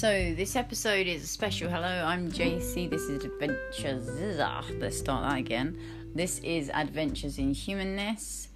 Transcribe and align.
So 0.00 0.32
this 0.34 0.56
episode 0.56 1.06
is 1.06 1.24
a 1.24 1.26
special. 1.26 1.68
Hello, 1.68 1.86
I'm 1.86 2.32
JC. 2.32 2.88
This 2.88 3.02
is 3.02 3.22
Adventures. 3.22 4.40
Ah, 4.40 4.64
let's 4.78 4.96
start 4.96 5.28
that 5.28 5.38
again. 5.38 5.78
This 6.14 6.38
is 6.38 6.70
Adventures 6.72 7.36
in 7.36 7.52
Humanness, 7.52 8.48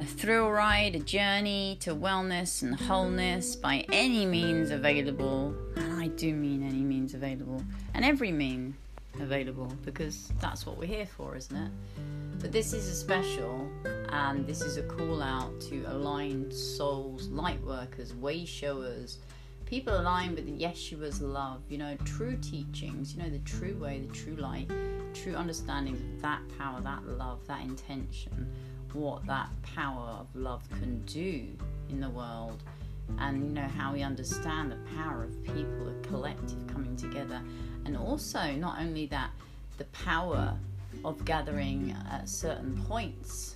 a 0.00 0.04
thrill 0.04 0.50
ride, 0.50 0.96
a 0.96 0.98
journey 0.98 1.78
to 1.82 1.94
wellness 1.94 2.62
and 2.62 2.74
wholeness 2.74 3.54
by 3.54 3.86
any 3.92 4.26
means 4.26 4.72
available. 4.72 5.54
And 5.76 6.02
I 6.02 6.08
do 6.08 6.34
mean 6.34 6.64
any 6.64 6.82
means 6.82 7.14
available, 7.14 7.62
and 7.94 8.04
every 8.04 8.32
mean 8.32 8.74
available 9.20 9.72
because 9.84 10.32
that's 10.40 10.66
what 10.66 10.76
we're 10.76 10.86
here 10.86 11.06
for, 11.06 11.36
isn't 11.36 11.56
it? 11.56 11.70
But 12.40 12.50
this 12.50 12.72
is 12.72 12.88
a 12.88 12.96
special, 12.96 13.70
and 14.08 14.44
this 14.44 14.60
is 14.60 14.76
a 14.76 14.82
call 14.82 15.22
out 15.22 15.60
to 15.68 15.84
aligned 15.86 16.52
souls, 16.52 17.28
light 17.28 17.62
workers, 17.62 18.12
way 18.12 18.44
showers 18.44 19.18
people 19.70 19.96
aligned 19.96 20.34
with 20.34 20.48
Yeshua's 20.58 21.22
love, 21.22 21.60
you 21.68 21.78
know, 21.78 21.96
true 22.04 22.36
teachings, 22.42 23.14
you 23.14 23.22
know, 23.22 23.30
the 23.30 23.38
true 23.38 23.78
way, 23.78 24.00
the 24.04 24.12
true 24.12 24.34
light, 24.34 24.68
true 25.14 25.36
understanding 25.36 25.94
of 25.94 26.22
that 26.22 26.40
power, 26.58 26.80
that 26.80 27.06
love, 27.06 27.38
that 27.46 27.62
intention, 27.62 28.52
what 28.92 29.24
that 29.26 29.48
power 29.62 30.18
of 30.18 30.26
love 30.34 30.68
can 30.70 31.00
do 31.02 31.46
in 31.88 32.00
the 32.00 32.10
world, 32.10 32.64
and 33.20 33.44
you 33.44 33.50
know, 33.50 33.68
how 33.68 33.92
we 33.92 34.02
understand 34.02 34.72
the 34.72 34.78
power 34.96 35.22
of 35.22 35.40
people, 35.44 35.84
the 35.84 36.08
collective 36.08 36.66
coming 36.66 36.96
together, 36.96 37.40
and 37.84 37.96
also 37.96 38.50
not 38.56 38.80
only 38.80 39.06
that, 39.06 39.30
the 39.78 39.84
power 39.84 40.52
of 41.04 41.24
gathering 41.24 41.94
at 42.10 42.28
certain 42.28 42.76
points 42.88 43.54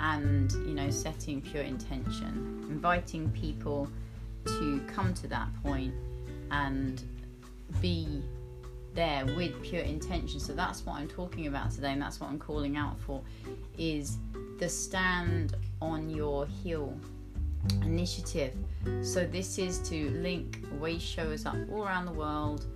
and 0.00 0.50
you 0.66 0.74
know 0.74 0.90
setting 0.90 1.40
pure 1.40 1.62
intention 1.62 2.66
inviting 2.68 3.30
people 3.30 3.88
to 4.46 4.80
come 4.86 5.14
to 5.14 5.28
that 5.28 5.48
point 5.62 5.94
and 6.50 7.02
be 7.80 8.22
there 8.94 9.24
with 9.36 9.60
pure 9.62 9.82
intention. 9.82 10.38
So 10.38 10.52
that's 10.52 10.86
what 10.86 10.96
I'm 10.96 11.08
talking 11.08 11.46
about 11.46 11.70
today, 11.70 11.92
and 11.92 12.00
that's 12.00 12.20
what 12.20 12.30
I'm 12.30 12.38
calling 12.38 12.76
out 12.76 12.98
for 13.00 13.22
is 13.76 14.18
the 14.58 14.68
stand 14.68 15.56
on 15.82 16.08
your 16.08 16.46
hill 16.46 16.96
initiative. 17.82 18.54
So 19.02 19.26
this 19.26 19.58
is 19.58 19.78
to 19.88 20.10
link 20.10 20.64
way 20.78 20.98
showers 20.98 21.46
up 21.46 21.56
all 21.72 21.84
around 21.84 22.06
the 22.06 22.12
world, 22.12 22.66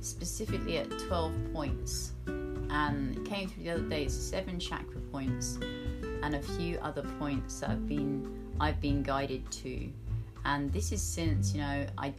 specifically 0.00 0.78
at 0.78 0.90
12 0.98 1.52
points. 1.52 2.12
And 2.26 3.16
it 3.16 3.24
came 3.24 3.48
through 3.48 3.64
the 3.64 3.70
other 3.70 3.82
day, 3.82 4.04
it's 4.04 4.14
seven 4.14 4.58
chakra 4.58 5.00
points 5.12 5.58
and 6.22 6.34
a 6.34 6.42
few 6.42 6.78
other 6.78 7.02
points 7.18 7.60
that 7.60 7.70
have 7.70 7.86
been 7.86 8.26
I've 8.58 8.80
been 8.80 9.02
guided 9.02 9.48
to 9.50 9.88
and 10.46 10.72
this 10.72 10.92
is 10.92 11.02
since 11.02 11.52
you 11.52 11.60
know 11.60 11.86
I 11.98 12.14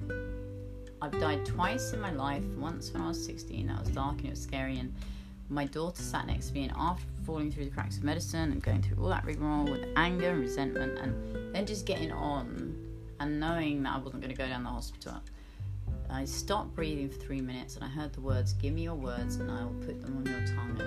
I've 1.01 1.19
died 1.19 1.45
twice 1.45 1.93
in 1.93 2.01
my 2.01 2.11
life. 2.11 2.43
Once 2.57 2.91
when 2.91 3.03
I 3.03 3.07
was 3.09 3.23
16, 3.23 3.67
that 3.67 3.79
was 3.79 3.89
dark 3.89 4.17
and 4.17 4.27
it 4.27 4.29
was 4.31 4.41
scary, 4.41 4.79
and 4.79 4.93
my 5.49 5.65
daughter 5.65 6.01
sat 6.01 6.27
next 6.27 6.47
to 6.47 6.53
me, 6.53 6.63
and 6.63 6.73
after 6.75 7.05
falling 7.25 7.51
through 7.51 7.65
the 7.65 7.71
cracks 7.71 7.97
of 7.97 8.03
medicine 8.03 8.51
and 8.51 8.61
going 8.61 8.81
through 8.81 9.01
all 9.03 9.09
that 9.09 9.23
rigmarole 9.25 9.65
with 9.65 9.85
anger 9.95 10.31
and 10.31 10.39
resentment, 10.41 10.97
and 10.99 11.55
then 11.55 11.65
just 11.65 11.85
getting 11.85 12.11
on 12.11 12.75
and 13.19 13.39
knowing 13.39 13.83
that 13.83 13.95
I 13.95 13.97
wasn't 13.99 14.21
going 14.21 14.35
to 14.35 14.37
go 14.37 14.47
down 14.47 14.63
the 14.63 14.69
hospital. 14.69 15.21
I 16.09 16.25
stopped 16.25 16.73
breathing 16.73 17.09
for 17.09 17.17
three 17.17 17.41
minutes 17.41 17.75
and 17.75 17.83
I 17.83 17.87
heard 17.87 18.13
the 18.13 18.21
words, 18.21 18.53
Give 18.53 18.73
me 18.73 18.83
your 18.83 18.95
words 18.95 19.35
and 19.35 19.51
I 19.51 19.63
will 19.63 19.73
put 19.85 20.01
them 20.01 20.17
on 20.17 20.25
your 20.25 20.45
tongue. 20.47 20.79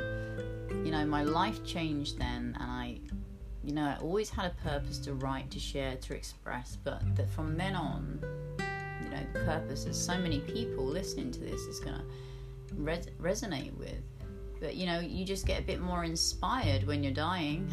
And, 0.70 0.86
you 0.86 0.92
know, 0.92 1.04
my 1.04 1.22
life 1.22 1.62
changed 1.64 2.18
then 2.18 2.56
and 2.58 2.70
I 2.70 2.79
you 3.62 3.72
know, 3.72 3.84
I 3.84 3.96
always 4.00 4.30
had 4.30 4.46
a 4.46 4.68
purpose 4.68 4.98
to 5.00 5.14
write, 5.14 5.50
to 5.50 5.60
share, 5.60 5.96
to 5.96 6.14
express, 6.14 6.78
but 6.82 7.02
that 7.16 7.28
from 7.30 7.56
then 7.56 7.74
on, 7.74 8.20
you 9.02 9.10
know, 9.10 9.20
the 9.32 9.40
purpose 9.40 9.84
is 9.84 10.02
so 10.02 10.18
many 10.18 10.40
people 10.40 10.84
listening 10.84 11.30
to 11.32 11.40
this 11.40 11.60
is 11.62 11.80
going 11.80 11.96
to 11.96 12.04
res- 12.74 13.08
resonate 13.20 13.76
with. 13.76 14.02
But, 14.60 14.76
you 14.76 14.86
know, 14.86 15.00
you 15.00 15.24
just 15.24 15.46
get 15.46 15.60
a 15.60 15.62
bit 15.62 15.80
more 15.80 16.04
inspired 16.04 16.86
when 16.86 17.02
you're 17.02 17.12
dying 17.12 17.70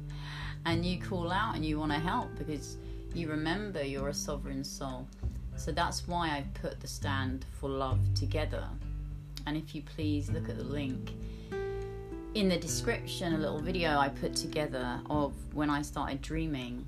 and 0.66 0.84
you 0.84 1.00
call 1.00 1.30
out 1.30 1.54
and 1.54 1.64
you 1.64 1.78
want 1.78 1.92
to 1.92 1.98
help 1.98 2.28
because 2.36 2.76
you 3.14 3.28
remember 3.28 3.84
you're 3.84 4.08
a 4.08 4.14
sovereign 4.14 4.64
soul. 4.64 5.06
So 5.56 5.72
that's 5.72 6.08
why 6.08 6.30
I've 6.36 6.52
put 6.54 6.80
the 6.80 6.86
stand 6.86 7.44
for 7.58 7.68
love 7.68 8.00
together. 8.14 8.66
And 9.46 9.56
if 9.56 9.74
you 9.74 9.82
please 9.82 10.30
look 10.30 10.48
at 10.48 10.56
the 10.56 10.64
link 10.64 11.12
in 12.34 12.48
the 12.48 12.56
description 12.56 13.34
a 13.34 13.38
little 13.38 13.60
video 13.60 13.98
I 13.98 14.08
put 14.08 14.36
together 14.36 15.00
of 15.10 15.32
when 15.52 15.68
I 15.68 15.82
started 15.82 16.22
dreaming 16.22 16.86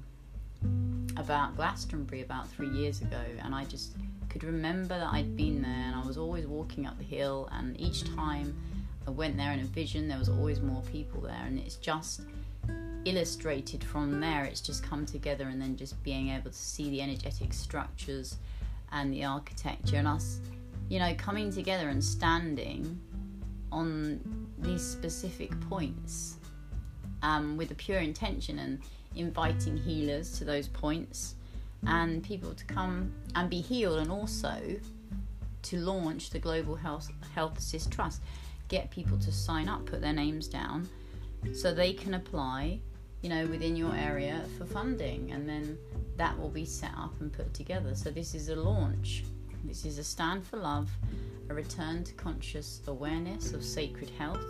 about 1.17 1.57
Glastonbury 1.57 2.23
about 2.23 2.49
three 2.49 2.69
years 2.69 3.03
ago, 3.03 3.21
and 3.43 3.55
I 3.55 3.65
just 3.65 3.97
could 4.29 4.45
remember 4.45 4.99
that 4.99 5.13
I'd 5.13 5.37
been 5.37 5.61
there 5.61 5.71
and 5.71 5.97
I 5.97 6.07
was 6.07 6.17
always 6.17 6.47
walking 6.47 6.87
up 6.87 6.97
the 6.97 7.05
hill, 7.05 7.49
and 7.53 7.79
each 7.81 8.05
time 8.15 8.57
I 9.07 9.11
went 9.11 9.37
there 9.37 9.53
in 9.53 9.61
a 9.61 9.65
vision, 9.65 10.09
there 10.09 10.19
was 10.19 10.29
always 10.29 10.61
more 10.61 10.83
people 10.93 11.21
there, 11.21 11.43
and 11.45 11.59
it's 11.59 11.77
just 11.77 12.23
illustrated 13.05 13.83
from 13.83 14.21
there. 14.21 14.45
It's 14.45 14.61
just 14.61 14.85
come 14.85 15.05
together, 15.05 15.49
and 15.49 15.61
then 15.61 15.77
just 15.77 16.01
being 16.05 16.29
able 16.29 16.51
to 16.51 16.57
see 16.57 16.89
the 16.89 17.03
energetic 17.03 17.53
structures 17.53 18.37
and 18.93 19.13
the 19.13 19.25
architecture, 19.25 19.97
and 19.97 20.07
us, 20.07 20.39
you 20.89 21.01
know, 21.01 21.13
coming 21.19 21.51
together 21.51 21.89
and 21.89 22.03
standing 22.03 23.01
on 23.73 24.42
these 24.63 24.83
specific 24.83 25.51
points 25.69 26.37
um, 27.23 27.57
with 27.57 27.71
a 27.71 27.75
pure 27.75 27.99
intention 27.99 28.59
and 28.59 28.81
inviting 29.17 29.77
healers 29.77 30.39
to 30.39 30.45
those 30.45 30.69
points 30.69 31.35
and 31.87 32.23
people 32.23 32.55
to 32.55 32.65
come 32.65 33.13
and 33.35 33.51
be 33.51 33.61
healed 33.61 33.99
and 33.99 34.11
also 34.11 34.57
to 35.63 35.77
launch 35.79 36.31
the 36.31 36.39
Global 36.39 36.75
Health, 36.75 37.11
Health 37.35 37.59
Assist 37.59 37.91
Trust. 37.91 38.23
Get 38.69 38.91
people 38.91 39.19
to 39.19 39.33
sign 39.33 39.69
up, 39.69 39.85
put 39.87 40.01
their 40.01 40.13
names 40.13 40.49
down 40.49 40.89
so 41.53 41.75
they 41.75 41.93
can 41.93 42.15
apply, 42.15 42.81
you 43.21 43.29
know, 43.29 43.47
within 43.47 43.77
your 43.77 43.95
area 43.95 44.45
for 44.59 44.65
funding 44.65 45.33
and 45.33 45.49
then 45.49 45.77
that 46.17 46.39
will 46.39 46.49
be 46.49 46.65
set 46.65 46.93
up 46.97 47.13
and 47.21 47.33
put 47.33 47.53
together. 47.53 47.95
So 47.95 48.11
this 48.11 48.35
is 48.35 48.49
a 48.49 48.57
launch. 48.57 49.25
This 49.65 49.85
is 49.85 49.99
a 49.99 50.05
stand 50.05 50.47
for 50.47 50.57
love 50.57 50.91
a 51.49 51.55
return 51.55 52.05
to 52.05 52.13
conscious 52.15 52.81
awareness 52.87 53.53
of 53.53 53.65
sacred 53.65 54.11
health 54.11 54.45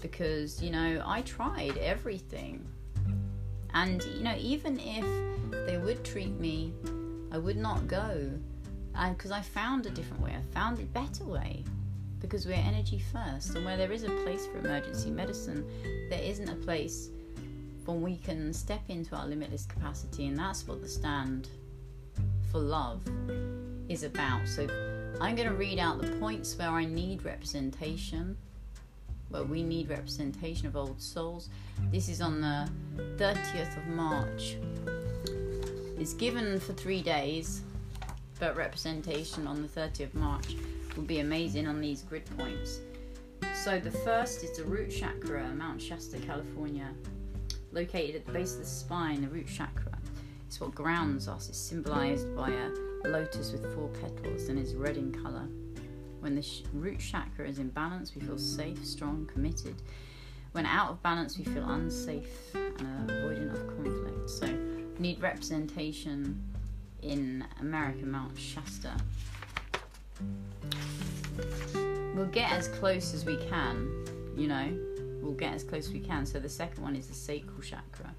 because, 0.00 0.62
you 0.62 0.70
know, 0.70 1.02
I 1.04 1.22
tried 1.22 1.76
everything. 1.78 2.66
And, 3.74 4.02
you 4.04 4.22
know, 4.22 4.34
even 4.38 4.78
if 4.80 5.04
they 5.66 5.78
would 5.78 6.04
treat 6.04 6.38
me, 6.38 6.72
I 7.32 7.38
would 7.38 7.56
not 7.56 7.86
go 7.86 8.30
because 9.10 9.30
I 9.30 9.42
found 9.42 9.86
a 9.86 9.90
different 9.90 10.22
way. 10.22 10.34
I 10.36 10.54
found 10.54 10.78
a 10.78 10.84
better 10.84 11.24
way 11.24 11.64
because 12.20 12.46
we're 12.46 12.54
energy 12.54 13.02
first. 13.12 13.54
And 13.54 13.64
where 13.64 13.76
there 13.76 13.92
is 13.92 14.04
a 14.04 14.10
place 14.24 14.46
for 14.46 14.58
emergency 14.58 15.10
medicine, 15.10 15.66
there 16.08 16.22
isn't 16.22 16.48
a 16.48 16.54
place 16.54 17.10
when 17.84 18.00
we 18.00 18.16
can 18.16 18.52
step 18.52 18.82
into 18.88 19.14
our 19.14 19.26
limitless 19.26 19.66
capacity. 19.66 20.26
And 20.26 20.38
that's 20.38 20.66
what 20.66 20.80
the 20.80 20.88
stand 20.88 21.48
for 22.50 22.58
love 22.58 23.02
is 23.88 24.02
about. 24.02 24.48
So 24.48 24.66
I'm 25.18 25.34
going 25.34 25.48
to 25.48 25.54
read 25.54 25.78
out 25.78 26.02
the 26.02 26.10
points 26.18 26.58
where 26.58 26.68
I 26.68 26.84
need 26.84 27.24
representation, 27.24 28.36
where 29.30 29.44
we 29.44 29.62
need 29.62 29.88
representation 29.88 30.66
of 30.66 30.76
old 30.76 31.00
souls. 31.00 31.48
This 31.90 32.10
is 32.10 32.20
on 32.20 32.42
the 32.42 32.68
30th 33.16 33.78
of 33.78 33.86
March. 33.86 34.58
It's 35.98 36.12
given 36.12 36.60
for 36.60 36.74
three 36.74 37.00
days, 37.00 37.62
but 38.38 38.56
representation 38.56 39.46
on 39.46 39.62
the 39.62 39.68
30th 39.68 40.00
of 40.00 40.14
March 40.16 40.54
will 40.96 41.04
be 41.04 41.20
amazing 41.20 41.66
on 41.66 41.80
these 41.80 42.02
grid 42.02 42.26
points. 42.36 42.80
So 43.54 43.80
the 43.80 43.90
first 43.90 44.44
is 44.44 44.58
the 44.58 44.64
root 44.64 44.90
chakra, 44.90 45.48
Mount 45.48 45.80
Shasta, 45.80 46.18
California, 46.18 46.90
located 47.72 48.16
at 48.16 48.26
the 48.26 48.32
base 48.32 48.52
of 48.52 48.60
the 48.60 48.66
spine, 48.66 49.22
the 49.22 49.28
root 49.28 49.48
chakra. 49.48 49.96
It's 50.46 50.60
what 50.60 50.74
grounds 50.74 51.26
us. 51.26 51.48
It's 51.48 51.58
symbolized 51.58 52.36
by 52.36 52.50
a 52.50 52.85
lotus 53.04 53.52
with 53.52 53.74
four 53.74 53.88
petals 53.88 54.48
and 54.48 54.58
is 54.58 54.74
red 54.74 54.96
in 54.96 55.12
colour. 55.12 55.48
When 56.20 56.34
the 56.34 56.42
sh- 56.42 56.62
root 56.72 56.98
chakra 56.98 57.48
is 57.48 57.58
in 57.58 57.68
balance, 57.68 58.14
we 58.14 58.22
feel 58.22 58.38
safe, 58.38 58.84
strong, 58.84 59.28
committed. 59.32 59.76
When 60.52 60.66
out 60.66 60.90
of 60.90 61.02
balance, 61.02 61.38
we 61.38 61.44
feel 61.44 61.68
unsafe 61.68 62.54
and 62.54 63.10
avoidant 63.10 63.52
of 63.52 63.66
conflict. 63.68 64.30
So, 64.30 64.46
need 64.98 65.20
representation 65.20 66.42
in 67.02 67.44
American 67.60 68.10
Mount 68.10 68.36
Shasta. 68.38 68.96
We'll 72.14 72.26
get 72.26 72.50
as 72.50 72.68
close 72.68 73.12
as 73.12 73.26
we 73.26 73.36
can, 73.48 74.34
you 74.34 74.48
know, 74.48 74.72
we'll 75.20 75.34
get 75.34 75.52
as 75.52 75.62
close 75.62 75.88
as 75.88 75.92
we 75.92 76.00
can. 76.00 76.24
So, 76.24 76.40
the 76.40 76.48
second 76.48 76.82
one 76.82 76.96
is 76.96 77.06
the 77.06 77.14
sacral 77.14 77.60
chakra. 77.60 78.14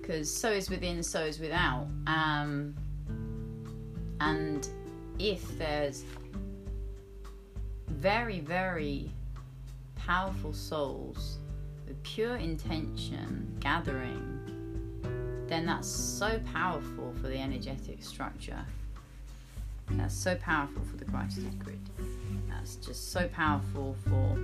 Because 0.00 0.28
so 0.32 0.50
is 0.50 0.68
within, 0.68 1.02
so 1.02 1.20
is 1.20 1.38
without. 1.38 1.86
Um, 2.06 2.74
and 4.20 4.68
if 5.18 5.56
there's 5.58 6.04
very, 7.88 8.40
very 8.40 9.10
powerful 9.94 10.52
souls 10.52 11.38
with 11.86 12.02
pure 12.02 12.36
intention 12.36 13.56
gathering, 13.60 14.32
then 15.48 15.66
that's 15.66 15.88
so 15.88 16.40
powerful 16.52 17.14
for 17.20 17.28
the 17.28 17.38
energetic 17.38 18.02
structure. 18.02 18.64
That's 19.90 20.14
so 20.14 20.34
powerful 20.36 20.82
for 20.82 20.96
the 20.96 21.04
Christ 21.04 21.40
grid. 21.58 21.78
That's 22.48 22.76
just 22.76 23.12
so 23.12 23.28
powerful 23.28 23.96
for, 24.08 24.38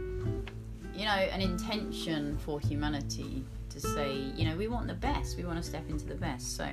you 0.95 1.05
know, 1.05 1.11
an 1.11 1.41
intention 1.41 2.39
for 2.39 2.61
humanity 2.61 3.45
to 3.73 3.81
say, 3.81 4.13
you 4.37 4.49
know, 4.49 4.57
we 4.57 4.69
want 4.69 4.87
the 4.87 4.95
best. 4.95 5.37
We 5.37 5.45
want 5.45 5.57
to 5.59 5.63
step 5.63 5.89
into 5.89 6.05
the 6.05 6.15
best. 6.15 6.57
So 6.57 6.69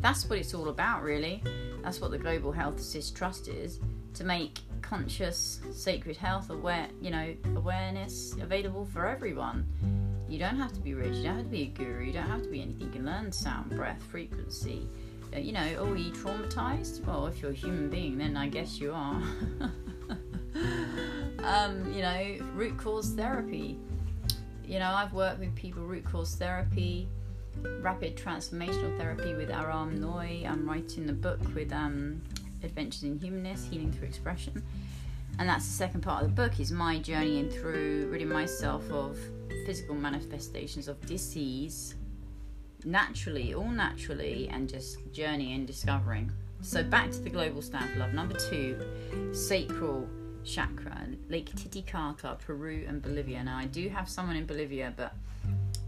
that's 0.00 0.28
what 0.28 0.38
it's 0.38 0.54
all 0.54 0.68
about, 0.68 1.02
really. 1.02 1.42
That's 1.82 2.00
what 2.00 2.10
the 2.10 2.18
Global 2.18 2.52
Health 2.52 2.78
Assist 2.78 3.16
Trust 3.16 3.48
is 3.48 3.80
to 4.14 4.24
make 4.24 4.60
conscious 4.82 5.60
sacred 5.72 6.16
health 6.16 6.50
aware, 6.50 6.88
you 7.00 7.10
know, 7.10 7.34
awareness 7.56 8.34
available 8.40 8.84
for 8.84 9.06
everyone. 9.06 9.66
You 10.28 10.38
don't 10.38 10.56
have 10.56 10.72
to 10.72 10.80
be 10.80 10.94
rich. 10.94 11.16
You 11.16 11.24
don't 11.24 11.36
have 11.36 11.44
to 11.44 11.50
be 11.50 11.62
a 11.62 11.66
guru. 11.66 12.04
You 12.04 12.12
don't 12.12 12.28
have 12.28 12.42
to 12.42 12.48
be 12.48 12.62
anything. 12.62 12.86
You 12.86 12.92
can 12.92 13.04
learn 13.04 13.32
sound, 13.32 13.70
breath, 13.70 14.02
frequency. 14.10 14.88
Uh, 15.34 15.38
you 15.38 15.52
know, 15.52 15.60
are 15.60 15.96
you 15.96 16.10
traumatized? 16.12 17.04
Well, 17.04 17.26
if 17.26 17.40
you're 17.40 17.52
a 17.52 17.54
human 17.54 17.88
being, 17.88 18.18
then 18.18 18.36
I 18.36 18.48
guess 18.48 18.78
you 18.78 18.92
are. 18.92 19.22
um, 21.42 21.92
you 21.92 22.02
know, 22.02 22.36
root 22.54 22.76
cause 22.78 23.10
therapy. 23.12 23.78
You 24.64 24.78
know, 24.78 24.90
I've 24.90 25.12
worked 25.12 25.40
with 25.40 25.54
people 25.54 25.82
root 25.82 26.04
cause 26.04 26.34
therapy, 26.34 27.08
rapid 27.80 28.16
transformational 28.16 28.96
therapy 28.96 29.34
with 29.34 29.50
Aram 29.50 30.00
Noy. 30.00 30.44
I'm 30.48 30.68
writing 30.68 31.06
the 31.06 31.12
book 31.12 31.40
with 31.54 31.72
um, 31.72 32.22
Adventures 32.62 33.02
in 33.02 33.18
Humanness, 33.18 33.66
Healing 33.70 33.92
Through 33.92 34.08
Expression. 34.08 34.62
And 35.38 35.48
that's 35.48 35.66
the 35.66 35.72
second 35.72 36.02
part 36.02 36.22
of 36.22 36.28
the 36.28 36.34
book 36.34 36.60
is 36.60 36.70
my 36.70 36.98
journeying 36.98 37.50
through 37.50 38.08
ridding 38.10 38.28
myself 38.28 38.88
of 38.90 39.18
physical 39.66 39.94
manifestations 39.94 40.88
of 40.88 41.00
disease 41.06 41.94
naturally, 42.84 43.54
all 43.54 43.68
naturally, 43.68 44.48
and 44.52 44.68
just 44.68 44.98
journeying, 45.12 45.66
discovering. 45.66 46.30
So 46.60 46.82
back 46.82 47.10
to 47.12 47.18
the 47.18 47.30
global 47.30 47.62
for 47.62 47.80
love. 47.96 48.12
Number 48.12 48.36
two, 48.38 49.32
sacral 49.32 50.08
chakra, 50.44 51.06
Lake 51.28 51.54
Titicaca, 51.54 52.38
Peru 52.44 52.84
and 52.86 53.02
Bolivia. 53.02 53.42
Now 53.44 53.58
I 53.58 53.66
do 53.66 53.88
have 53.88 54.08
someone 54.08 54.36
in 54.36 54.46
Bolivia, 54.46 54.92
but 54.96 55.14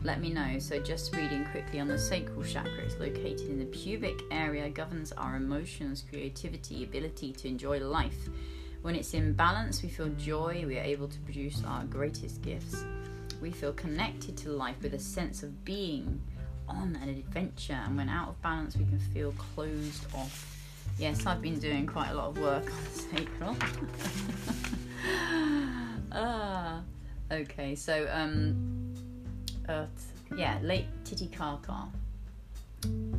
let 0.03 0.21
me 0.21 0.31
know. 0.31 0.59
So 0.59 0.79
just 0.79 1.15
reading 1.17 1.45
quickly 1.47 1.81
on 1.81 1.89
the 1.89 1.99
sacral 1.99 2.45
chakra, 2.45 2.83
it's 2.85 2.99
located 2.99 3.49
in 3.49 3.59
the 3.59 3.67
pubic 3.67 4.21
area, 4.31 4.69
governs 4.69 5.13
our 5.13 5.37
emotions, 5.37 6.05
creativity, 6.09 6.85
ability 6.85 7.33
to 7.33 7.49
enjoy 7.49 7.81
life. 7.81 8.29
When 8.83 8.95
it's 8.95 9.15
in 9.15 9.33
balance, 9.33 9.83
we 9.83 9.89
feel 9.89 10.11
joy, 10.11 10.65
we 10.67 10.79
are 10.79 10.83
able 10.83 11.09
to 11.09 11.19
produce 11.21 11.63
our 11.67 11.85
greatest 11.85 12.43
gifts. 12.43 12.85
We 13.41 13.51
feel 13.51 13.73
connected 13.73 14.37
to 14.39 14.51
life 14.51 14.77
with 14.83 14.93
a 14.93 14.99
sense 14.99 15.43
of 15.43 15.65
being 15.65 16.21
on 16.69 16.97
an 17.03 17.09
adventure, 17.09 17.81
and 17.87 17.97
when 17.97 18.09
out 18.09 18.29
of 18.29 18.43
balance, 18.43 18.77
we 18.77 18.85
can 18.85 18.99
feel 18.99 19.33
closed 19.33 20.05
off. 20.15 20.64
Yes, 20.99 21.27
I've 21.27 21.43
been 21.43 21.59
doing 21.59 21.87
quite 21.87 22.11
a 22.11 22.15
lot 22.15 22.29
of 22.29 22.39
work 22.39 22.65
on 22.65 22.95
sacral. 22.95 23.57
ah, 26.13 26.81
okay, 27.33 27.75
so 27.75 28.09
um, 28.13 28.95
Earth, 29.69 30.13
yeah, 30.37 30.59
Lake 30.63 30.87
Titicaca 31.05 31.89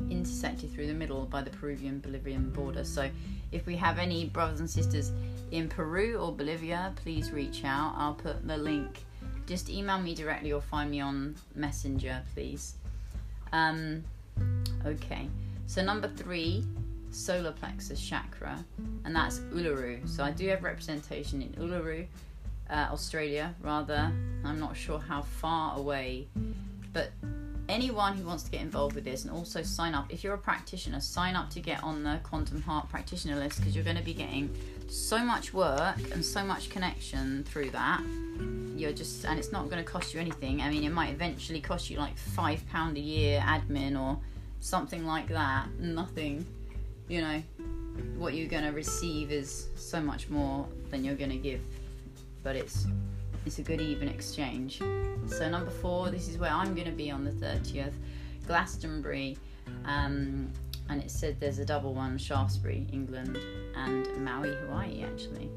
intersected 0.09 0.71
through 0.73 0.87
the 0.87 0.93
middle 0.93 1.25
by 1.25 1.41
the 1.41 1.49
Peruvian 1.49 1.99
Bolivian 1.99 2.49
border. 2.51 2.83
So, 2.83 3.09
if 3.51 3.65
we 3.65 3.75
have 3.75 3.99
any 3.99 4.25
brothers 4.25 4.59
and 4.59 4.69
sisters 4.69 5.11
in 5.51 5.67
Peru 5.67 6.15
or 6.15 6.31
Bolivia, 6.31 6.93
please 6.95 7.31
reach 7.31 7.63
out. 7.65 7.93
I'll 7.97 8.13
put 8.13 8.47
the 8.47 8.57
link. 8.57 9.03
Just 9.47 9.69
email 9.69 9.99
me 9.99 10.15
directly 10.15 10.51
or 10.53 10.61
find 10.61 10.89
me 10.89 11.01
on 11.01 11.35
Messenger, 11.55 12.23
please. 12.33 12.75
Um, 13.51 14.03
okay, 14.85 15.27
so 15.67 15.83
number 15.83 16.07
three, 16.07 16.63
solar 17.15 17.51
plexus 17.51 17.99
chakra, 17.99 18.63
and 19.05 19.15
that's 19.15 19.39
Uluru. 19.39 20.07
So 20.07 20.23
I 20.23 20.31
do 20.31 20.47
have 20.49 20.63
representation 20.63 21.41
in 21.41 21.49
Uluru, 21.53 22.05
uh, 22.69 22.87
Australia, 22.91 23.55
rather. 23.61 24.11
I'm 24.43 24.59
not 24.59 24.75
sure 24.75 24.99
how 24.99 25.21
far 25.21 25.77
away, 25.77 26.27
but 26.93 27.11
anyone 27.67 28.15
who 28.15 28.25
wants 28.25 28.43
to 28.43 28.51
get 28.51 28.61
involved 28.61 28.95
with 28.95 29.05
this 29.05 29.23
and 29.23 29.31
also 29.31 29.63
sign 29.63 29.95
up 29.95 30.05
if 30.13 30.23
you're 30.23 30.35
a 30.35 30.37
practitioner 30.37 30.99
sign 30.99 31.35
up 31.35 31.49
to 31.49 31.59
get 31.59 31.83
on 31.83 32.03
the 32.03 32.19
quantum 32.21 32.61
heart 32.61 32.87
practitioner 32.89 33.35
list 33.37 33.57
because 33.57 33.73
you're 33.73 33.83
going 33.83 33.97
to 33.97 34.03
be 34.03 34.13
getting 34.13 34.55
so 34.87 35.17
much 35.17 35.51
work 35.51 35.97
and 36.13 36.23
so 36.23 36.43
much 36.43 36.69
connection 36.69 37.43
through 37.45 37.71
that 37.71 38.03
you're 38.75 38.93
just 38.93 39.25
and 39.25 39.39
it's 39.39 39.51
not 39.51 39.67
going 39.67 39.83
to 39.83 39.91
cost 39.91 40.13
you 40.13 40.19
anything 40.19 40.61
i 40.61 40.69
mean 40.69 40.83
it 40.83 40.91
might 40.91 41.09
eventually 41.09 41.59
cost 41.59 41.89
you 41.89 41.97
like 41.97 42.15
five 42.15 42.61
pound 42.69 42.97
a 42.97 42.99
year 42.99 43.39
admin 43.41 43.99
or 43.99 44.15
something 44.59 45.03
like 45.07 45.27
that 45.27 45.67
nothing 45.79 46.45
you 47.07 47.21
know 47.21 47.41
what 48.17 48.33
you're 48.33 48.49
going 48.49 48.63
to 48.63 48.71
receive 48.71 49.31
is 49.31 49.69
so 49.75 50.01
much 50.01 50.29
more 50.29 50.67
than 50.89 51.03
you're 51.03 51.15
going 51.15 51.29
to 51.29 51.37
give 51.37 51.61
but 52.43 52.55
it's 52.55 52.87
it's 53.45 53.59
a 53.59 53.61
good 53.61 53.79
even 53.79 54.07
exchange. 54.07 54.79
So 55.27 55.49
number 55.49 55.69
four 55.69 56.09
this 56.09 56.27
is 56.27 56.37
where 56.37 56.51
i'm 56.51 56.73
going 56.73 56.87
to 56.87 56.93
be 56.93 57.11
on 57.11 57.23
the 57.23 57.31
30th 57.31 57.93
glastonbury. 58.47 59.37
Um, 59.85 60.51
and 60.89 61.01
it 61.01 61.09
said 61.09 61.39
there's 61.39 61.57
a 61.57 61.65
double 61.65 61.95
one 61.95 62.17
shaftesbury 62.19 62.85
england 62.93 63.39
and 63.75 64.07
maui 64.23 64.55
hawaii 64.55 65.03
actually. 65.03 65.49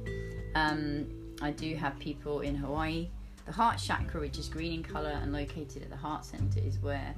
Um, 0.55 1.07
I 1.41 1.51
do 1.53 1.75
have 1.77 1.99
people 1.99 2.41
in 2.41 2.55
Hawaii. 2.55 3.09
The 3.49 3.55
heart 3.55 3.79
chakra, 3.79 4.21
which 4.21 4.39
is 4.39 4.47
green 4.47 4.75
in 4.75 4.83
color 4.83 5.09
and 5.09 5.33
located 5.33 5.83
at 5.83 5.89
the 5.89 5.97
heart 5.97 6.27
center, 6.27 6.61
is 6.61 6.79
where 6.81 7.15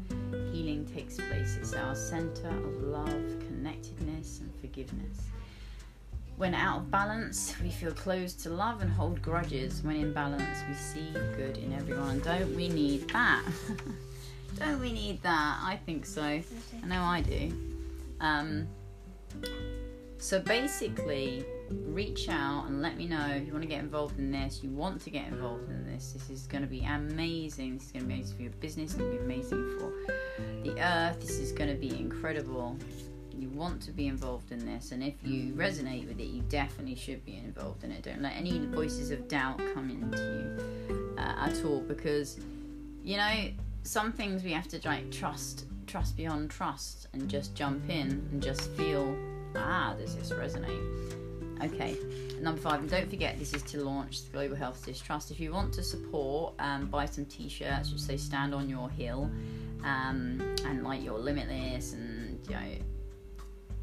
healing 0.53 0.87
takes 0.87 1.17
place. 1.17 1.59
It's 1.61 1.73
our 1.73 1.97
center 1.97 2.47
of 2.47 2.82
love, 2.85 3.41
connectedness, 3.49 4.38
and 4.38 4.55
forgiveness. 4.61 5.19
When 6.37 6.55
out 6.55 6.79
of 6.79 6.91
balance, 6.93 7.56
we 7.61 7.71
feel 7.71 7.91
closed 7.91 8.38
to 8.44 8.50
love 8.50 8.81
and 8.81 8.88
hold 8.88 9.21
grudges. 9.21 9.82
When 9.82 9.97
in 9.97 10.12
balance, 10.12 10.61
we 10.69 10.75
see 10.75 11.11
good 11.37 11.56
in 11.56 11.73
everyone. 11.73 12.21
Don't 12.21 12.55
we 12.55 12.69
need 12.69 13.09
that? 13.09 13.43
Don't 14.61 14.79
we 14.79 14.93
need 14.93 15.21
that? 15.23 15.59
I 15.61 15.81
think 15.85 16.06
so. 16.06 16.23
I 16.23 16.87
know 16.87 17.03
I 17.03 17.23
do. 17.23 17.53
Um, 18.21 18.69
so 20.20 20.38
basically, 20.40 21.44
reach 21.70 22.28
out 22.28 22.67
and 22.67 22.82
let 22.82 22.96
me 22.96 23.06
know 23.06 23.26
if 23.28 23.46
you 23.46 23.52
want 23.52 23.62
to 23.62 23.69
get 23.69 23.81
involved 23.81 24.19
in 24.19 24.31
this. 24.31 24.61
You 24.62 24.70
want 24.70 25.00
to 25.02 25.11
get 25.11 25.26
involved 25.26 25.70
in 25.70 25.84
this. 25.87 26.12
This 26.12 26.28
is 26.31 26.46
going 26.46 26.62
to 26.62 26.69
be 26.69 26.84
amazing. 26.84 27.78
This 27.78 27.87
is 27.87 27.93
going 27.93 28.02
to 28.02 28.08
be 28.08 28.14
amazing 28.14 28.37
for 28.37 28.43
your 28.43 28.52
business. 28.52 28.90
It's 28.90 29.00
going 29.00 29.11
to 29.11 29.19
be 29.19 29.25
amazing 29.25 29.78
for 29.78 29.93
the 30.62 30.78
earth. 30.81 31.20
This 31.20 31.39
is 31.39 31.53
going 31.53 31.70
to 31.70 31.77
be 31.77 31.98
incredible. 31.98 32.77
You 33.32 33.48
want 33.48 33.81
to 33.82 33.93
be 33.93 34.06
involved 34.06 34.53
in 34.53 34.67
this, 34.67 34.93
and 34.93 35.03
if 35.03 35.15
you 35.24 35.55
resonate 35.55 36.06
with 36.06 36.20
it, 36.20 36.27
you 36.27 36.43
definitely 36.50 36.96
should 36.96 37.24
be 37.24 37.36
involved 37.36 37.84
in 37.84 37.91
it. 37.91 38.03
Don't 38.03 38.20
let 38.20 38.36
any 38.36 38.58
voices 38.67 39.10
of 39.10 39.29
doubt 39.29 39.58
come 39.72 39.89
into 39.89 40.19
you 40.19 41.17
uh, 41.17 41.46
at 41.48 41.65
all, 41.65 41.81
because 41.81 42.39
you 43.03 43.17
know 43.17 43.48
some 43.82 44.12
things 44.12 44.43
we 44.43 44.53
have 44.53 44.69
to 44.69 44.81
like 44.84 45.10
trust, 45.10 45.65
trust 45.86 46.19
beyond 46.19 46.50
trust, 46.50 47.08
and 47.15 47.31
just 47.31 47.55
jump 47.55 47.89
in 47.89 48.29
and 48.31 48.43
just 48.43 48.70
feel 48.72 49.17
ah, 49.56 49.94
does 49.98 50.16
this 50.16 50.30
resonate? 50.30 51.16
Okay, 51.62 51.96
number 52.40 52.60
five, 52.60 52.80
and 52.80 52.88
don't 52.88 53.08
forget 53.10 53.38
this 53.38 53.52
is 53.52 53.62
to 53.64 53.82
launch 53.84 54.24
the 54.24 54.32
Global 54.32 54.56
Health 54.56 54.80
Assist 54.80 55.04
Trust. 55.04 55.30
If 55.30 55.38
you 55.38 55.52
want 55.52 55.74
to 55.74 55.82
support, 55.82 56.54
um, 56.58 56.86
buy 56.86 57.06
some 57.06 57.26
t 57.26 57.48
shirts 57.48 57.92
which 57.92 58.00
say 58.00 58.16
Stand 58.16 58.54
on 58.54 58.69
Your 58.69 58.88
Hill 58.88 59.30
um, 59.84 60.40
and 60.64 60.82
like 60.82 61.02
You're 61.02 61.19
Limitless 61.19 61.92
and, 61.92 62.40
you 62.48 62.54
know, 62.54 62.72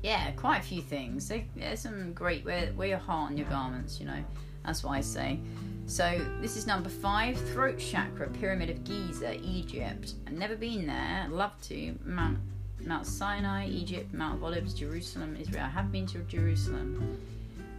yeah, 0.02 0.32
quite 0.32 0.60
a 0.60 0.64
few 0.64 0.82
things. 0.82 1.32
There's 1.56 1.80
some 1.80 2.14
great, 2.14 2.46
wear, 2.46 2.72
wear 2.76 2.88
your 2.88 2.98
heart 2.98 3.32
on 3.32 3.38
your 3.38 3.48
garments, 3.48 4.00
you 4.00 4.06
know, 4.06 4.24
that's 4.66 4.84
what 4.84 4.92
I 4.92 5.02
say. 5.02 5.40
So 5.86 6.20
this 6.42 6.58
is 6.58 6.68
number 6.68 6.90
five, 6.90 7.40
throat 7.52 7.80
chakra, 7.80 8.28
Pyramid 8.28 8.70
of 8.70 8.84
Giza, 8.84 9.40
Egypt. 9.42 10.16
I've 10.28 10.34
never 10.34 10.56
been 10.56 10.86
there. 10.86 11.24
I'd 11.24 11.32
love 11.32 11.54
to. 11.64 11.98
Mount 12.04 12.40
Mount 12.88 13.06
Sinai, 13.06 13.68
Egypt, 13.68 14.14
Mount 14.14 14.38
of 14.38 14.44
Olives, 14.46 14.74
Jerusalem, 14.74 15.36
Israel. 15.40 15.66
I 15.66 15.70
have 15.70 15.92
been 15.92 16.06
to 16.08 16.20
Jerusalem. 16.20 17.20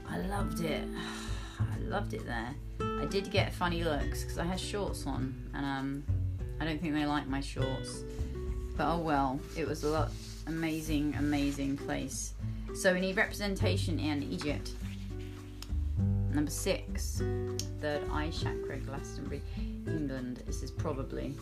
I 0.07 0.19
loved 0.19 0.61
it. 0.61 0.85
I 1.61 1.79
loved 1.81 2.13
it 2.13 2.27
there. 2.27 2.55
I 2.81 3.07
did 3.07 3.31
get 3.31 3.55
funny 3.55 3.83
looks 3.83 4.23
because 4.23 4.39
I 4.39 4.45
had 4.45 4.61
shorts 4.61 5.07
on, 5.07 5.35
and 5.55 5.65
um, 5.65 6.05
I 6.61 6.67
don't 6.67 6.81
think 6.81 6.93
they 6.95 7.07
like 7.07 7.27
my 7.27 7.41
shorts. 7.41 8.05
But 8.77 8.93
oh 8.93 8.99
well, 8.99 9.41
it 9.57 9.67
was 9.67 9.83
a 9.83 9.89
lot 9.89 10.11
amazing, 10.47 11.15
amazing 11.19 11.79
place. 11.79 12.35
So 12.75 12.93
we 12.93 13.01
need 13.01 13.17
representation 13.17 13.99
in 13.99 14.23
Egypt. 14.23 14.73
Number 16.31 16.51
six, 16.51 17.23
third 17.81 18.03
eye 18.13 18.31
chakra, 18.31 18.77
Glastonbury, 18.77 19.43
England. 19.87 20.43
This 20.47 20.63
is 20.63 20.71
probably. 20.71 21.35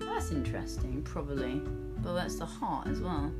That's 0.00 0.32
interesting, 0.32 1.02
probably. 1.04 1.62
But 2.06 2.14
that's 2.14 2.36
the 2.36 2.46
heart 2.46 2.86
as 2.86 3.00
well. 3.00 3.32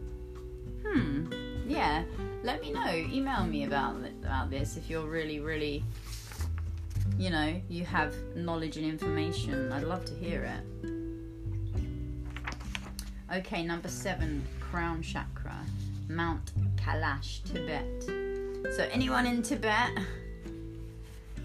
Hmm. 0.84 1.32
Yeah. 1.68 2.02
Let 2.42 2.60
me 2.60 2.72
know. 2.72 2.90
Email 2.90 3.46
me 3.46 3.62
about 3.62 3.94
about 4.24 4.50
this 4.50 4.76
if 4.76 4.90
you're 4.90 5.06
really, 5.06 5.38
really, 5.38 5.84
you 7.16 7.30
know, 7.30 7.60
you 7.68 7.84
have 7.84 8.12
knowledge 8.34 8.76
and 8.76 8.84
information. 8.84 9.70
I'd 9.70 9.84
love 9.84 10.04
to 10.06 10.14
hear 10.14 10.42
it. 10.42 10.64
Okay, 13.36 13.62
number 13.62 13.86
seven, 13.86 14.42
crown 14.58 15.00
chakra, 15.00 15.58
Mount 16.08 16.50
Kailash, 16.76 17.44
Tibet. 17.44 18.02
So, 18.74 18.88
anyone 18.90 19.26
in 19.26 19.42
Tibet, 19.42 19.90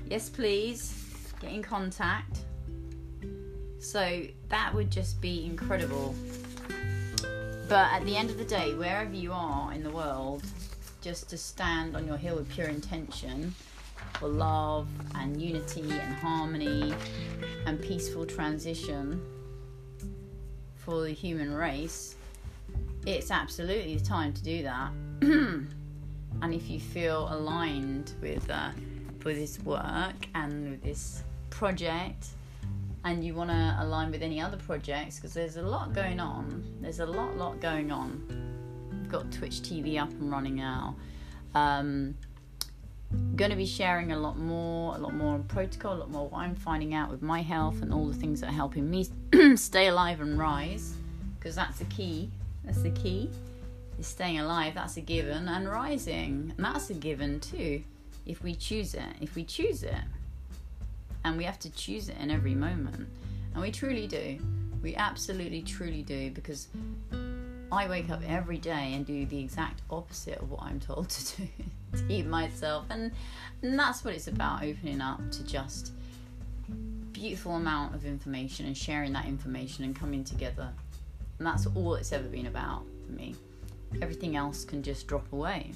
yes, 0.09 0.27
please 0.27 0.93
get 1.39 1.51
in 1.51 1.61
contact. 1.61 2.45
So, 3.77 4.23
that 4.49 4.73
would 4.73 4.89
just 4.89 5.21
be 5.21 5.45
incredible. 5.45 6.15
But 7.71 7.89
at 7.93 8.03
the 8.03 8.17
end 8.17 8.29
of 8.29 8.37
the 8.37 8.43
day, 8.43 8.73
wherever 8.73 9.13
you 9.13 9.31
are 9.31 9.71
in 9.71 9.81
the 9.81 9.91
world, 9.91 10.43
just 10.99 11.29
to 11.29 11.37
stand 11.37 11.95
on 11.95 12.05
your 12.05 12.17
hill 12.17 12.35
with 12.35 12.49
pure 12.49 12.67
intention 12.67 13.55
for 14.15 14.27
love 14.27 14.89
and 15.15 15.41
unity 15.41 15.89
and 15.89 16.13
harmony 16.15 16.93
and 17.65 17.81
peaceful 17.81 18.25
transition 18.25 19.21
for 20.75 21.03
the 21.03 21.11
human 21.11 21.53
race, 21.53 22.15
it's 23.05 23.31
absolutely 23.31 23.95
the 23.95 24.03
time 24.03 24.33
to 24.33 24.43
do 24.43 24.63
that. 24.63 24.91
and 25.21 25.73
if 26.53 26.69
you 26.69 26.77
feel 26.77 27.29
aligned 27.31 28.11
with 28.21 28.49
uh, 28.49 28.71
with 29.23 29.37
this 29.37 29.59
work 29.61 30.27
and 30.35 30.71
with 30.71 30.83
this 30.83 31.23
project, 31.49 32.31
and 33.03 33.23
you 33.23 33.33
want 33.33 33.49
to 33.49 33.77
align 33.79 34.11
with 34.11 34.21
any 34.21 34.39
other 34.39 34.57
projects, 34.57 35.15
because 35.15 35.33
there's 35.33 35.57
a 35.57 35.61
lot 35.61 35.93
going 35.93 36.19
on. 36.19 36.63
There's 36.81 36.99
a 36.99 37.05
lot, 37.05 37.35
lot 37.37 37.59
going 37.59 37.91
on. 37.91 38.23
We've 38.91 39.11
got 39.11 39.31
Twitch 39.31 39.61
TV 39.61 39.99
up 39.99 40.09
and 40.11 40.31
running 40.31 40.55
now. 40.55 40.95
Um, 41.55 42.15
going 43.35 43.51
to 43.51 43.57
be 43.57 43.65
sharing 43.65 44.11
a 44.11 44.19
lot 44.19 44.37
more, 44.37 44.95
a 44.95 44.97
lot 44.97 45.13
more 45.13 45.33
on 45.33 45.43
protocol, 45.43 45.95
a 45.95 45.99
lot 45.99 46.09
more 46.09 46.29
what 46.29 46.39
I'm 46.39 46.55
finding 46.55 46.93
out 46.93 47.09
with 47.09 47.21
my 47.21 47.41
health 47.41 47.81
and 47.81 47.93
all 47.93 48.05
the 48.05 48.13
things 48.13 48.41
that 48.41 48.49
are 48.49 48.53
helping 48.53 48.89
me 48.89 49.07
stay 49.55 49.87
alive 49.87 50.21
and 50.21 50.37
rise, 50.37 50.93
because 51.37 51.55
that's 51.55 51.79
the 51.79 51.85
key. 51.85 52.29
That's 52.63 52.81
the 52.81 52.91
key. 52.91 53.29
Is 53.99 54.07
staying 54.07 54.39
alive. 54.39 54.73
That's 54.75 54.97
a 54.97 55.01
given, 55.01 55.47
and 55.47 55.69
rising, 55.69 56.53
and 56.55 56.65
that's 56.65 56.89
a 56.89 56.93
given 56.93 57.39
too. 57.39 57.83
If 58.25 58.43
we 58.43 58.55
choose 58.55 58.93
it, 58.93 59.15
if 59.19 59.35
we 59.35 59.43
choose 59.43 59.83
it, 59.83 60.03
and 61.23 61.37
we 61.37 61.43
have 61.43 61.59
to 61.59 61.69
choose 61.71 62.09
it 62.09 62.17
in 62.19 62.31
every 62.31 62.55
moment, 62.55 63.07
and 63.53 63.61
we 63.61 63.71
truly 63.71 64.07
do. 64.07 64.39
We 64.81 64.95
absolutely, 64.95 65.61
truly 65.61 66.01
do, 66.01 66.31
because 66.31 66.67
I 67.71 67.87
wake 67.87 68.09
up 68.09 68.21
every 68.27 68.57
day 68.57 68.93
and 68.93 69.05
do 69.05 69.25
the 69.25 69.39
exact 69.39 69.81
opposite 69.89 70.39
of 70.39 70.49
what 70.49 70.63
I'm 70.63 70.79
told 70.79 71.09
to 71.09 71.37
do 71.37 71.47
to 71.97 72.03
keep 72.07 72.25
myself, 72.25 72.85
and, 72.89 73.11
and 73.61 73.77
that's 73.77 74.03
what 74.03 74.13
it's 74.13 74.27
about 74.27 74.63
opening 74.63 75.01
up 75.01 75.19
to 75.31 75.43
just 75.43 75.93
beautiful 77.21 77.55
amount 77.55 77.93
of 77.93 78.03
information 78.03 78.65
and 78.65 78.75
sharing 78.75 79.13
that 79.13 79.25
information 79.25 79.83
and 79.83 79.95
coming 79.95 80.23
together. 80.23 80.69
And 81.37 81.45
that's 81.45 81.67
all 81.67 81.93
it's 81.93 82.11
ever 82.11 82.27
been 82.27 82.47
about 82.47 82.83
for 83.05 83.11
me. 83.11 83.35
Everything 84.01 84.35
else 84.35 84.65
can 84.65 84.81
just 84.81 85.05
drop 85.05 85.31
away. 85.31 85.71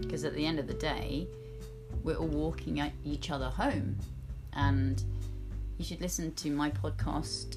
Because 0.00 0.24
at 0.24 0.32
the 0.34 0.46
end 0.46 0.60
of 0.60 0.68
the 0.68 0.74
day, 0.74 1.26
we're 2.04 2.14
all 2.14 2.28
walking 2.28 2.80
each 3.04 3.30
other 3.32 3.46
home. 3.46 3.96
And 4.54 5.02
you 5.78 5.84
should 5.84 6.00
listen 6.00 6.34
to 6.34 6.50
my 6.50 6.70
podcast 6.70 7.56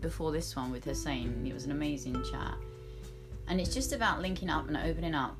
before 0.00 0.32
this 0.32 0.56
one 0.56 0.72
with 0.72 0.84
Hussein. 0.84 1.46
It 1.46 1.54
was 1.54 1.64
an 1.64 1.70
amazing 1.70 2.22
chat. 2.30 2.54
And 3.48 3.60
it's 3.60 3.74
just 3.74 3.92
about 3.92 4.20
linking 4.20 4.50
up 4.50 4.68
and 4.68 4.76
opening 4.76 5.14
up 5.14 5.36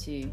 to 0.00 0.30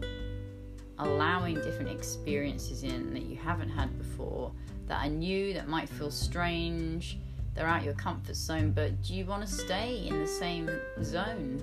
allowing 0.98 1.56
different 1.56 1.90
experiences 1.90 2.84
in 2.84 3.14
that 3.14 3.24
you 3.24 3.38
haven't 3.38 3.70
had 3.70 3.98
before, 3.98 4.52
that 4.88 5.06
are 5.06 5.10
new, 5.10 5.54
that 5.54 5.68
might 5.68 5.88
feel 5.88 6.12
strange, 6.12 7.18
they're 7.56 7.68
out 7.68 7.84
your 7.84 7.94
comfort 7.94 8.36
zone, 8.36 8.72
but 8.72 9.02
do 9.02 9.14
you 9.14 9.26
want 9.26 9.46
to 9.46 9.52
stay 9.52 10.08
in 10.08 10.20
the 10.20 10.28
same 10.28 10.70
zone 11.04 11.62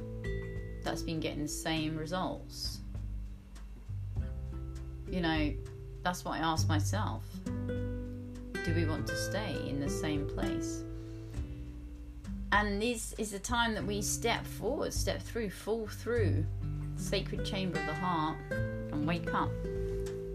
that's 0.83 1.03
been 1.03 1.21
getting 1.21 1.43
the 1.43 1.49
same 1.49 1.97
results? 1.97 2.81
You 5.11 5.21
know, 5.21 5.53
that's 6.03 6.25
what 6.25 6.33
I 6.33 6.39
ask 6.39 6.69
myself. 6.69 7.25
Do 7.47 8.75
we 8.75 8.85
want 8.85 9.07
to 9.07 9.17
stay 9.17 9.57
in 9.69 9.81
the 9.81 9.89
same 9.89 10.29
place? 10.29 10.83
And 12.53 12.81
this 12.81 13.13
is 13.19 13.31
the 13.33 13.39
time 13.39 13.75
that 13.75 13.85
we 13.85 14.03
step 14.03 14.45
forward, 14.45 14.93
step 14.93 15.21
through, 15.23 15.51
fall 15.51 15.87
through 15.87 16.45
the 16.97 17.03
sacred 17.03 17.45
chamber 17.45 17.79
of 17.79 17.87
the 17.87 17.95
heart 17.95 18.37
and 18.51 19.07
wake 19.07 19.33
up. 19.35 19.51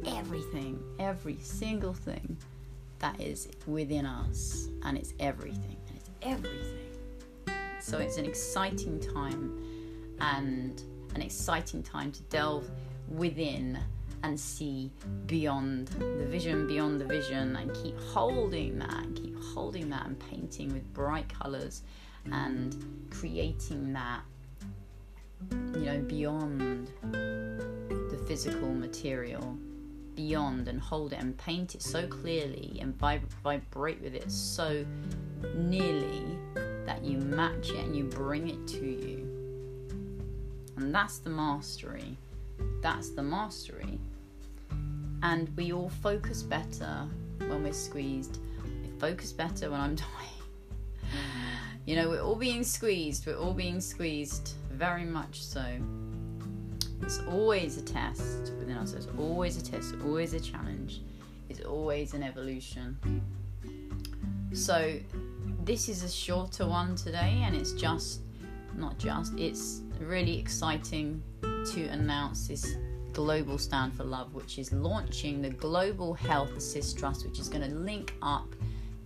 Everything, 0.06 0.82
every 1.00 1.38
single 1.40 1.94
thing 1.94 2.38
that 3.00 3.20
is 3.20 3.48
within 3.66 4.06
us, 4.06 4.68
and 4.84 4.98
it's 4.98 5.14
everything, 5.20 5.78
and 5.88 5.98
it's 5.98 6.10
everything. 6.22 6.92
So 7.80 7.98
it's 7.98 8.18
an 8.18 8.26
exciting 8.26 9.00
time 9.00 9.58
and 10.20 10.82
an 11.16 11.22
exciting 11.22 11.82
time 11.82 12.12
to 12.12 12.22
delve 12.24 12.70
within 13.10 13.80
and 14.24 14.40
see 14.40 14.92
beyond 15.26 15.88
the 15.88 16.26
vision, 16.26 16.68
beyond 16.68 17.02
the 17.02 17.06
vision, 17.06 17.56
and 17.56 17.74
keep 17.74 18.00
holding 18.00 18.80
that, 18.80 19.04
and 19.04 19.16
keep 19.16 19.38
holding 19.54 19.90
that, 19.90 20.06
and 20.06 20.20
painting 20.20 20.74
with 20.74 20.94
bright 20.94 21.28
colors 21.30 21.84
and 22.32 22.76
creating 23.10 23.94
that, 23.94 24.22
you 25.74 25.86
know, 25.86 26.00
beyond 26.02 26.92
the 27.12 28.24
physical 28.28 28.74
material, 28.74 29.58
beyond 30.16 30.68
and 30.68 30.80
hold 30.80 31.14
it 31.14 31.20
and 31.20 31.38
paint 31.38 31.74
it 31.74 31.82
so 31.82 32.06
clearly 32.08 32.78
and 32.82 32.98
vib- 32.98 33.22
vibrate 33.44 34.02
with 34.02 34.14
it 34.14 34.30
so 34.32 34.86
nearly 35.56 36.38
that 36.86 37.04
you 37.04 37.18
match 37.18 37.70
it 37.70 37.78
and 37.78 37.96
you 37.96 38.04
bring 38.04 38.50
it 38.50 38.68
to 38.68 38.86
you. 38.86 39.28
And 40.78 40.94
that's 40.94 41.20
the 41.20 41.30
mastery. 41.30 42.18
That's 42.82 43.10
the 43.10 43.24
mastery. 43.24 44.00
And 45.24 45.50
we 45.56 45.72
all 45.72 45.90
focus 45.90 46.42
better 46.44 47.08
when 47.40 47.64
we're 47.64 47.74
squeezed. 47.74 48.40
We 48.84 48.90
focus 49.00 49.32
better 49.32 49.72
when 49.72 49.80
I'm 49.80 49.96
dying. 49.96 50.42
You 51.86 51.96
know, 51.96 52.10
we're 52.10 52.22
all 52.22 52.36
being 52.36 52.64
squeezed. 52.64 53.26
We're 53.26 53.38
all 53.38 53.54
being 53.54 53.82
squeezed, 53.82 54.54
very 54.72 55.04
much 55.04 55.42
so. 55.42 55.66
It's 57.02 57.20
always 57.30 57.78
a 57.78 57.82
test 57.82 58.54
within 58.60 58.78
us. 58.78 58.94
It's 58.94 59.08
always 59.18 59.58
a 59.58 59.64
test, 59.64 59.96
always 60.04 60.34
a 60.34 60.40
challenge. 60.40 61.02
It's 61.50 61.62
always 61.62 62.14
an 62.14 62.24
evolution. 62.24 62.98
So, 64.54 65.00
this 65.64 65.90
is 65.90 66.04
a 66.04 66.10
shorter 66.10 66.68
one 66.68 66.96
today, 66.96 67.42
and 67.44 67.56
it's 67.56 67.74
just, 67.74 68.22
not 68.76 68.98
just, 68.98 69.38
it's 69.38 69.82
really 70.00 70.38
exciting 70.38 71.22
to 71.42 71.88
announce 71.88 72.48
this 72.48 72.76
global 73.14 73.58
stand 73.58 73.94
for 73.94 74.04
love, 74.04 74.34
which 74.34 74.58
is 74.58 74.72
launching 74.72 75.42
the 75.42 75.50
Global 75.50 76.14
Health 76.14 76.56
Assist 76.56 76.98
Trust, 76.98 77.26
which 77.26 77.40
is 77.40 77.50
going 77.50 77.68
to 77.68 77.76
link 77.76 78.14
up 78.22 78.56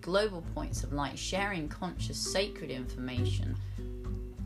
global 0.02 0.44
points 0.54 0.84
of 0.84 0.94
light, 0.94 1.18
sharing 1.18 1.68
conscious, 1.68 2.18
sacred 2.18 2.70
information, 2.70 3.56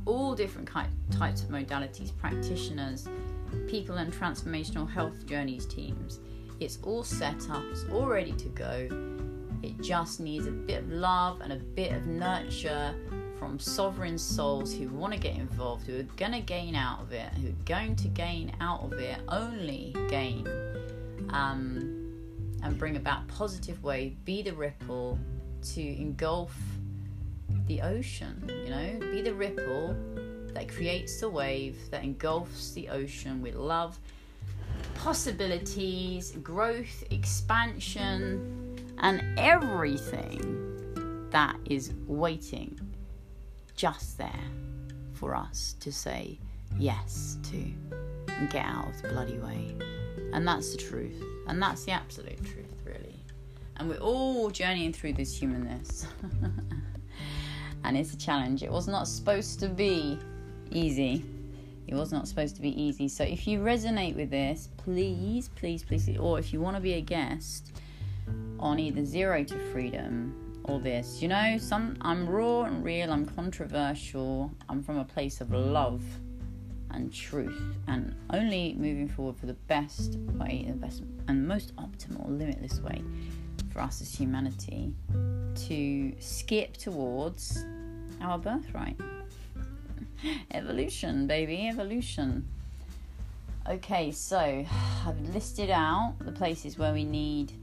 all 0.05 0.33
different 0.33 0.69
types 1.11 1.43
of 1.43 1.49
modalities, 1.49 2.15
practitioners, 2.17 3.07
people 3.67 3.97
and 3.97 4.13
transformational 4.13 4.89
health 4.89 5.25
journeys 5.25 5.65
teams. 5.65 6.19
It's 6.59 6.79
all 6.83 7.03
set 7.03 7.49
up, 7.49 7.63
it's 7.71 7.85
all 7.91 8.07
ready 8.07 8.31
to 8.33 8.49
go. 8.49 8.89
It 9.61 9.81
just 9.81 10.19
needs 10.19 10.47
a 10.47 10.51
bit 10.51 10.83
of 10.83 10.91
love 10.91 11.41
and 11.41 11.51
a 11.51 11.57
bit 11.57 11.91
of 11.91 12.05
nurture 12.07 12.95
from 13.39 13.57
sovereign 13.57 14.17
souls 14.17 14.73
who 14.73 14.89
want 14.89 15.13
to 15.13 15.19
get 15.19 15.35
involved, 15.35 15.87
who 15.87 15.97
are 15.97 16.03
going 16.17 16.33
to 16.33 16.41
gain 16.41 16.75
out 16.75 16.99
of 17.01 17.13
it, 17.13 17.33
who 17.35 17.47
are 17.47 17.63
going 17.65 17.95
to 17.95 18.09
gain 18.09 18.51
out 18.59 18.83
of 18.83 18.93
it, 18.93 19.17
only 19.29 19.95
gain, 20.09 20.45
um, 21.29 22.13
and 22.61 22.77
bring 22.77 22.97
about 22.97 23.25
positive 23.29 23.81
wave, 23.81 24.13
be 24.25 24.41
the 24.41 24.51
ripple 24.51 25.17
to 25.61 25.81
engulf 25.81 26.53
the 27.67 27.81
ocean, 27.81 28.43
you 28.65 28.69
know, 28.69 29.11
be 29.11 29.21
the 29.21 29.33
ripple 29.33 29.95
that 30.53 30.67
creates 30.67 31.21
the 31.21 31.29
wave 31.29 31.77
that 31.91 32.03
engulfs 32.03 32.73
the 32.73 32.89
ocean 32.89 33.41
with 33.41 33.55
love, 33.55 33.97
possibilities, 34.95 36.31
growth, 36.43 37.03
expansion, 37.09 38.75
and 38.97 39.23
everything 39.39 41.27
that 41.31 41.55
is 41.65 41.93
waiting 42.05 42.77
just 43.79 44.17
there 44.17 44.43
for 45.13 45.33
us 45.33 45.77
to 45.79 45.89
say 45.89 46.37
yes 46.77 47.37
to 47.41 47.55
and 48.27 48.49
get 48.49 48.65
out 48.65 48.89
of 48.89 49.01
the 49.01 49.07
bloody 49.07 49.37
way. 49.37 49.73
And 50.33 50.45
that's 50.45 50.73
the 50.73 50.77
truth. 50.77 51.23
And 51.47 51.61
that's 51.61 51.85
the 51.85 51.93
absolute 51.93 52.43
truth, 52.43 52.75
really. 52.83 53.23
And 53.77 53.87
we're 53.87 53.99
all 53.99 54.49
journeying 54.49 54.91
through 54.91 55.13
this 55.13 55.33
humanness. 55.39 56.05
and 57.85 57.97
it's 57.97 58.13
a 58.13 58.17
challenge. 58.17 58.63
It 58.63 58.71
was 58.71 58.89
not 58.89 59.07
supposed 59.07 59.61
to 59.61 59.69
be 59.69 60.19
easy. 60.71 61.23
It 61.87 61.95
was 61.95 62.11
not 62.11 62.27
supposed 62.27 62.57
to 62.57 62.61
be 62.61 62.79
easy. 62.79 63.07
So 63.07 63.23
if 63.23 63.47
you 63.47 63.59
resonate 63.59 64.17
with 64.17 64.29
this, 64.29 64.67
please, 64.75 65.47
please, 65.55 65.83
please, 65.83 66.09
or 66.17 66.37
if 66.37 66.51
you 66.51 66.59
want 66.59 66.75
to 66.75 66.81
be 66.81 66.95
a 66.95 67.01
guest 67.01 67.71
on 68.59 68.77
either 68.77 69.05
Zero 69.05 69.45
to 69.45 69.57
Freedom 69.71 70.48
all 70.69 70.79
this. 70.79 71.21
You 71.21 71.27
know, 71.29 71.57
some 71.57 71.97
I'm 72.01 72.29
raw 72.29 72.63
and 72.63 72.83
real, 72.83 73.11
I'm 73.11 73.25
controversial, 73.25 74.51
I'm 74.69 74.83
from 74.83 74.99
a 74.99 75.05
place 75.05 75.41
of 75.41 75.51
love. 75.51 76.03
and 76.91 77.13
truth, 77.13 77.61
and 77.87 78.15
only 78.31 78.73
moving 78.73 79.07
forward 79.07 79.37
for 79.37 79.45
the 79.45 79.53
best 79.53 80.15
way, 80.39 80.65
the 80.67 80.73
best 80.73 81.03
and 81.27 81.47
most 81.47 81.75
optimal, 81.75 82.27
limitless 82.27 82.79
way 82.81 83.03
for 83.71 83.81
us 83.81 84.01
as 84.01 84.13
humanity 84.15 84.91
to 85.67 86.11
skip 86.19 86.75
towards 86.77 87.63
our 88.21 88.39
birthright. 88.39 88.99
evolution, 90.51 91.27
baby, 91.27 91.67
evolution. 91.67 92.47
Okay, 93.69 94.11
so 94.11 94.65
I've 95.05 95.21
listed 95.29 95.69
out 95.69 96.15
the 96.19 96.31
places 96.31 96.77
where 96.79 96.91
we 96.91 97.03
need 97.03 97.53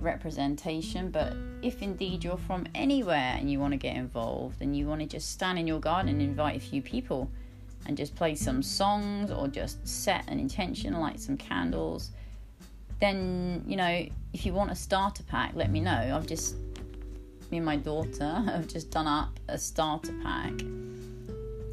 representation, 0.00 1.10
but 1.10 1.34
if 1.62 1.82
indeed 1.82 2.24
you're 2.24 2.36
from 2.36 2.66
anywhere 2.74 3.36
and 3.38 3.50
you 3.50 3.58
want 3.58 3.72
to 3.72 3.76
get 3.76 3.96
involved 3.96 4.60
and 4.60 4.76
you 4.76 4.86
want 4.86 5.00
to 5.00 5.06
just 5.06 5.30
stand 5.30 5.58
in 5.58 5.66
your 5.66 5.80
garden 5.80 6.08
and 6.08 6.22
invite 6.22 6.56
a 6.56 6.60
few 6.60 6.80
people 6.82 7.30
and 7.86 7.96
just 7.96 8.14
play 8.14 8.34
some 8.34 8.62
songs 8.62 9.30
or 9.30 9.48
just 9.48 9.86
set 9.86 10.28
an 10.28 10.38
intention, 10.38 10.98
light 10.98 11.20
some 11.20 11.36
candles, 11.36 12.10
then 13.00 13.64
you 13.66 13.76
know, 13.76 14.06
if 14.32 14.46
you 14.46 14.52
want 14.52 14.70
a 14.70 14.74
starter 14.74 15.22
pack, 15.24 15.52
let 15.54 15.70
me 15.70 15.80
know. 15.80 16.12
I've 16.14 16.26
just 16.26 16.56
me 17.50 17.56
and 17.56 17.66
my 17.66 17.76
daughter 17.76 18.24
have 18.46 18.68
just 18.68 18.90
done 18.90 19.06
up 19.06 19.38
a 19.48 19.58
starter 19.58 20.14
pack. 20.22 20.60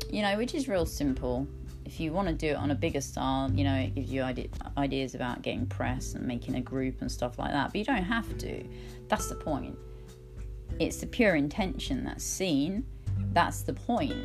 You 0.09 0.21
know, 0.21 0.37
which 0.37 0.55
is 0.55 0.67
real 0.67 0.85
simple. 0.85 1.47
If 1.87 2.01
you 2.01 2.11
want 2.11 2.27
to 2.27 2.33
do 2.33 2.47
it 2.47 2.57
on 2.57 2.69
a 2.71 2.75
bigger 2.75 2.99
style, 2.99 3.49
you 3.49 3.63
know, 3.63 3.73
it 3.73 3.95
gives 3.95 4.11
you 4.11 4.21
idea, 4.21 4.47
ideas 4.77 5.15
about 5.15 5.41
getting 5.41 5.65
press 5.65 6.15
and 6.15 6.27
making 6.27 6.55
a 6.55 6.61
group 6.61 6.99
and 6.99 7.09
stuff 7.09 7.39
like 7.39 7.51
that. 7.51 7.67
But 7.67 7.77
you 7.77 7.85
don't 7.85 8.03
have 8.03 8.37
to. 8.39 8.61
That's 9.07 9.29
the 9.29 9.35
point. 9.35 9.77
It's 10.79 10.97
the 10.97 11.07
pure 11.07 11.35
intention 11.35 12.03
that's 12.03 12.25
seen. 12.25 12.85
That's 13.31 13.61
the 13.61 13.71
point. 13.71 14.17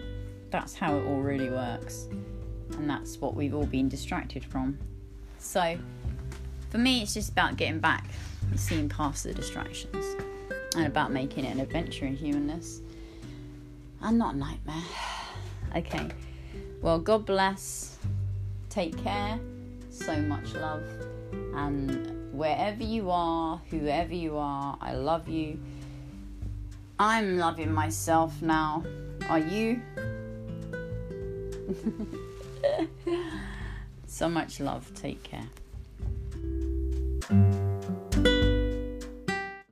That's 0.50 0.74
how 0.74 0.96
it 0.96 1.06
all 1.06 1.20
really 1.20 1.50
works. 1.50 2.08
And 2.72 2.90
that's 2.90 3.18
what 3.18 3.36
we've 3.36 3.54
all 3.54 3.66
been 3.66 3.88
distracted 3.88 4.44
from. 4.44 4.76
So, 5.38 5.78
for 6.70 6.78
me, 6.78 7.00
it's 7.00 7.14
just 7.14 7.30
about 7.30 7.56
getting 7.56 7.78
back 7.78 8.08
and 8.50 8.58
seeing 8.58 8.88
past 8.88 9.22
the 9.22 9.32
distractions 9.32 10.04
and 10.74 10.88
about 10.88 11.12
making 11.12 11.44
it 11.44 11.54
an 11.54 11.60
adventure 11.60 12.06
in 12.06 12.16
humanness 12.16 12.80
and 14.00 14.18
not 14.18 14.34
a 14.34 14.38
nightmare. 14.38 14.82
Okay, 15.74 16.06
well, 16.82 16.98
God 16.98 17.24
bless. 17.24 17.96
Take 18.68 19.02
care. 19.02 19.38
So 19.90 20.16
much 20.16 20.54
love. 20.54 20.82
And 21.54 22.32
wherever 22.32 22.82
you 22.82 23.10
are, 23.10 23.60
whoever 23.70 24.14
you 24.14 24.36
are, 24.36 24.76
I 24.80 24.94
love 24.94 25.28
you. 25.28 25.60
I'm 26.98 27.38
loving 27.38 27.72
myself 27.72 28.42
now. 28.42 28.82
Are 29.28 29.38
you? 29.38 29.80
so 34.06 34.28
much 34.28 34.60
love. 34.60 34.92
Take 34.94 35.22
care. 35.22 35.48